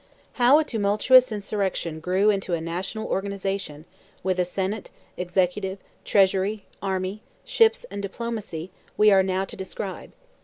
How 0.41 0.57
a 0.57 0.63
tumultuous 0.63 1.31
insurrection 1.31 1.99
grew 1.99 2.31
into 2.31 2.55
a 2.55 2.59
national 2.59 3.07
organization, 3.07 3.85
with 4.23 4.39
a 4.39 4.45
senate, 4.45 4.89
executive, 5.15 5.77
treasury, 6.05 6.65
army, 6.81 7.21
ships, 7.45 7.83
and 7.91 8.01
diplomacy, 8.01 8.71
we 8.97 9.11
are 9.11 9.21
now 9.21 9.45
to 9.45 9.55
describe. 9.55 10.11